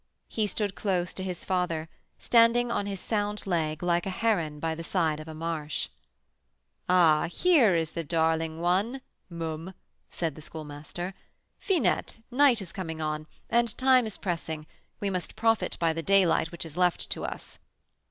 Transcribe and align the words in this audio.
He 0.29 0.47
stood 0.47 0.73
close 0.73 1.13
to 1.13 1.21
his 1.23 1.45
father, 1.45 1.87
standing 2.17 2.71
on 2.71 2.87
his 2.87 2.99
sound 2.99 3.45
leg 3.45 3.83
like 3.83 4.07
a 4.07 4.09
heron 4.09 4.59
by 4.59 4.73
the 4.73 4.83
side 4.83 5.19
of 5.19 5.27
a 5.27 5.35
marsh. 5.35 5.89
"Ah, 6.89 7.27
here 7.31 7.75
is 7.75 7.91
the 7.91 8.03
darling 8.03 8.59
one 8.59 9.01
(môme)!" 9.31 9.75
said 10.09 10.33
the 10.33 10.41
Schoolmaster. 10.41 11.13
"Finette, 11.59 12.17
night 12.31 12.63
is 12.63 12.71
coming 12.71 12.99
on, 12.99 13.27
and 13.47 13.77
time 13.77 14.07
is 14.07 14.17
pressing; 14.17 14.65
we 14.99 15.11
must 15.11 15.35
profit 15.35 15.77
by 15.79 15.93
the 15.93 16.01
daylight 16.01 16.51
which 16.51 16.65
is 16.65 16.75
left 16.75 17.11
to 17.11 17.23
us." 17.23 17.59